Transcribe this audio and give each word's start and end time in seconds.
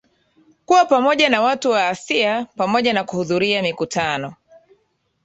kuwa 0.65 0.85
pamoja 0.85 1.29
na 1.29 1.41
watu 1.41 1.69
wa 1.71 1.87
asia 1.89 2.47
pamoja 2.57 2.93
na 2.93 3.03
kuhudhuria 3.03 3.61
mikutano 3.61 4.35